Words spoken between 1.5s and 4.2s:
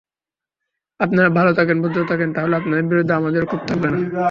থাকেন, ভদ্র থাকেন, তাহলে আপনাদের বিরুদ্ধে আমাদেরও ক্ষোভ থাকবে না।